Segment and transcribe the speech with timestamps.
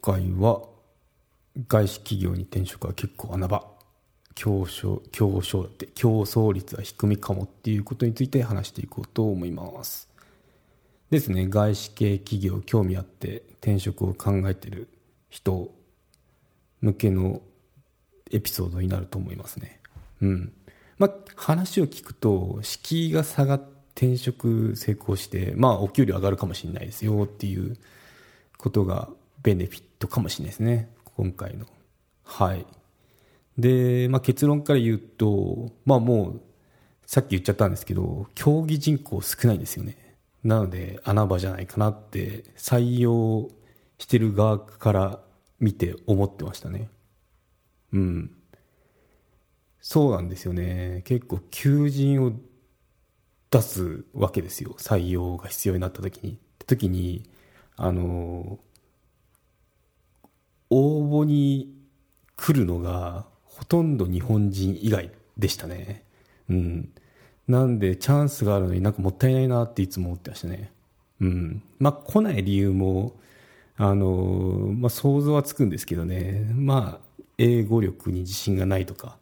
[0.00, 0.62] 回は
[1.68, 3.64] 外資企業に転職は結構穴場。
[4.34, 10.08] 競争競争だって競争率は低みかもっていうことについて話していこうと思います。
[11.10, 11.48] ですね。
[11.48, 14.88] 外資系企業興味あって転職を考えてる
[15.28, 15.74] 人
[16.80, 17.42] 向けの
[18.30, 19.80] エピソードになると思いますね。
[20.22, 20.52] うん。
[20.98, 27.76] まあ話を聞くと敷居が下がって転職成功してまあお給料上がるかもしれないですよっていう
[28.56, 29.10] ことが
[29.42, 30.90] ベネフィットかもしれないですね。
[31.16, 31.66] 今回の。
[32.24, 32.66] はい。
[33.58, 36.40] で、まあ、結論から言うとまあもう
[37.06, 40.16] さっき言っちゃったんですけど競技人口少ないんですよね。
[40.44, 43.50] なので穴場じゃないかなって採用
[43.98, 45.20] してる側から
[45.58, 46.88] 見て思ってましたね。
[47.92, 48.30] うん。
[49.80, 51.02] そうなんですよね。
[51.04, 52.32] 結構求人を
[53.50, 54.74] 出すわけですよ。
[54.78, 56.38] 採用が必要になった時に。
[56.66, 57.28] 時に
[57.76, 58.60] あの
[60.70, 61.74] 応募に
[62.36, 66.04] 来るのがほとんど日本人以外でしたね。
[66.48, 66.92] うん。
[67.48, 70.72] なんでチャンスがあるのになんかもったいないなっていつも思ってましたね。
[71.20, 71.62] うん。
[71.78, 73.16] まあ来ない理由も
[73.76, 76.48] あのまあ想像はつくんですけどね。
[76.54, 79.16] まあ英語力に自信がないとか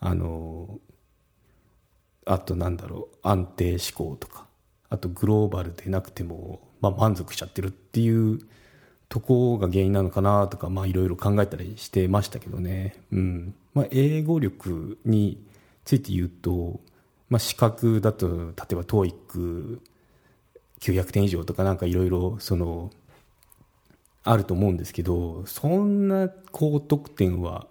[0.00, 0.78] あの
[2.26, 4.46] あとなんだろう安定志向とか
[4.90, 8.40] あとグローバルでなくても、まあ、満足しちゃってるっていう
[9.14, 13.54] とこが原因なのかなとかいろいろ考えたりしてましたけどね、うん。
[13.72, 15.40] まあ、英語力に
[15.84, 16.80] ついて言うと、
[17.30, 18.34] まあ、資格だと例
[18.72, 22.90] えば TOEIC900 点以上とかなんかいろいろその
[24.24, 27.68] あると思うんですけどそんな高得点は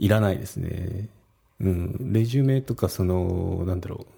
[0.00, 1.08] いらないですね。
[1.60, 4.14] うん、レジュメとかそのなんだろう。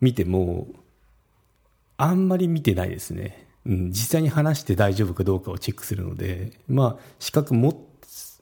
[0.00, 0.68] 見ても
[1.96, 7.86] あんまり見てないですね、うん、実際に話して大丈夫かどうかをチェックするのでまあ資格も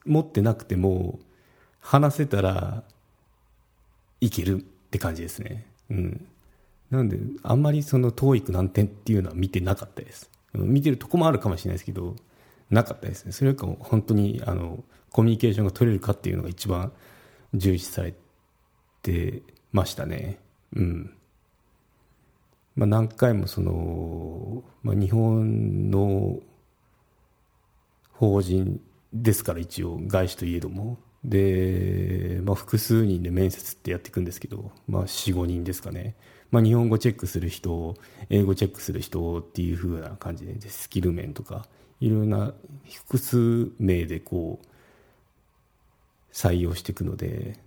[0.05, 1.19] 持ってなくても
[1.79, 2.83] 話せたら
[4.19, 4.59] いけるっ
[4.89, 6.27] て感じですね、うん、
[6.89, 12.15] なんであんまりその TOEIC 何点っていうのは見てなかったです、見てるとこもあるかもしれないですけど
[12.69, 16.91] なかったですねそれよりかも本当にあのコミュニケーションが取れるかっていうのが一番
[17.53, 18.13] 重視され
[19.01, 19.41] て
[19.73, 20.39] ましたね。
[20.75, 21.13] うん。
[22.75, 24.50] まあ、何回もその、
[24.83, 26.39] まあ、日本の
[28.13, 28.79] 法人
[29.13, 30.97] ですから一応外資といえども。
[31.23, 36.15] で、まあ、複数人で面接ってやっていくんですけど、まあ、45人ですかね、
[36.49, 37.95] まあ、日本語チェックする人
[38.29, 41.67] 英語チェックする人っていう風な感じでスキル面とか
[41.99, 42.53] いろんな
[43.05, 44.67] 複数名でこう
[46.33, 47.59] 採用していくので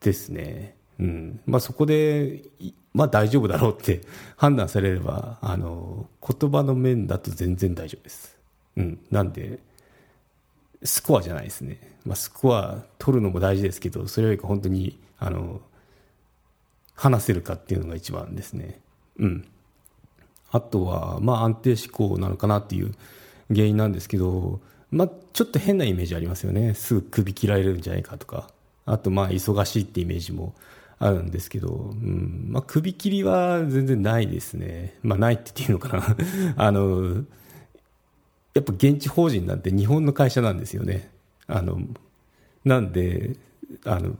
[0.00, 1.40] ですね、うん。
[1.46, 2.42] まあ、そこで、
[2.92, 4.00] まあ、大丈夫だろうって
[4.36, 8.36] 判断されればあの言葉の面だと全然大丈夫です、
[8.76, 9.60] うん、なんで
[10.82, 15.60] スコアじゃないですね、まあ、スコア取るのも大事ですけどそれよりか本当にあの
[16.94, 18.80] 話せるかっていうのが一番ですね。
[19.18, 19.44] うん。
[20.50, 22.92] あとは、まあ、安定志向なのかなっていう
[23.48, 24.60] 原因なんですけど
[24.90, 26.74] まあ、ちょっと変なイメージありますよね。
[26.74, 28.48] すぐ首切られるんじゃないかとか。
[28.86, 30.54] あとまあ忙しいってイメージも
[30.98, 32.48] あるんですけど、うん。
[32.50, 36.16] まあ、首切りは全然ないですね、まあ、ないって言っていいのかな。
[36.56, 37.24] あの
[38.54, 41.10] やっぱ現地法人なんて日本の会社なんですよね。
[41.46, 41.80] あの
[42.64, 43.36] なんで
[43.84, 44.16] あの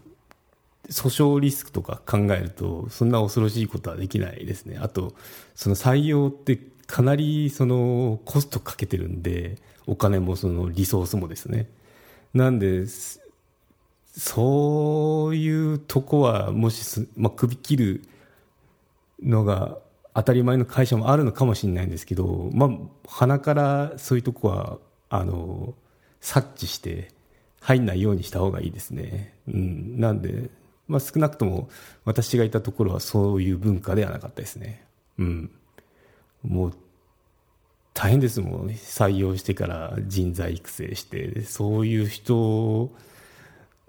[0.88, 4.78] 訴訟リスクとか考えるとそんな恐ろしいことはできないですね。
[4.80, 5.14] あと
[5.56, 11.68] その採用ってかなりそのコストかけてるんでお金もそのリソースもですね。
[12.32, 12.86] なんで
[14.18, 18.02] そういうとこはもしまあ、首切る
[19.22, 19.78] のが
[20.12, 22.70] 当たり前の会社もあるのかもしれないんですけど、まあ、
[23.06, 24.78] 鼻からそういうとこは
[25.08, 25.74] あの
[26.20, 27.12] 察知して
[27.60, 30.50] 入んないようにした方がいいですね、うん、なんで、
[30.88, 31.68] まあ、少なくとも
[32.04, 34.84] 私がいたところはそういう文化ではなかったですね、
[35.18, 35.50] うん、
[36.42, 36.72] もう
[37.94, 42.90] 大変ですもん採用してから人材育成してそういう人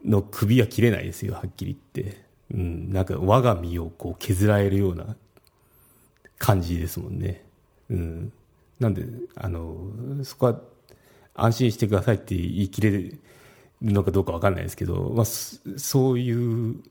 [0.05, 2.21] の首は切れないですよはっきり言って、
[2.53, 5.15] うん、なんか我が身をこう削られるような
[6.37, 7.43] 感じですもんね、
[7.89, 8.33] うん、
[8.79, 9.03] なんで、
[9.35, 9.75] あの、
[10.23, 10.61] そこは
[11.35, 13.19] 安心してくださいって言い切れる
[13.81, 16.81] のかどうかわかんないですけど、まあ、そういう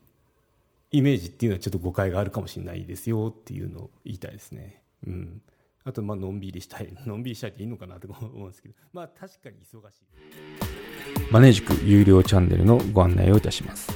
[0.90, 4.82] イメージっていうのはちょっと誤解があるかもしれないですよっていうのを言いたいですね。
[5.06, 5.42] うん。
[5.88, 6.94] あと、まあ、のんびりしたい。
[7.06, 11.32] のんびりしたいっていいのかなと思うんですけど、まあ、確かに忙しい。
[11.32, 13.90] マネージク有料チャンネルのご案内をいたします。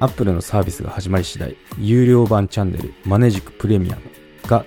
[0.00, 4.02] アップルのサービスが始まり次第、有料版チャンネルマネージクプレミアム
[4.48, 4.64] が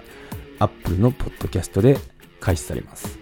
[0.59, 1.97] アップルのポッドキャストで
[2.39, 3.19] 開始されます。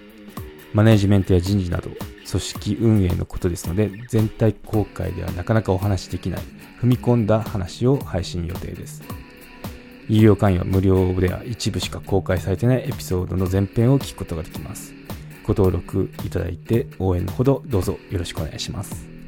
[0.74, 6.42] マネージメントや人事など、組織運営のことですので、全体公開ではなかなかお話しできない、
[6.80, 9.02] 踏み込んだ話を配信予定です。
[10.10, 14.94] 有料会員は無料では一部しか公開されてないエピソードの前編を聞くことができます。
[15.44, 19.19] ご登録いただいて応援のほどどうぞよろしくお願いします。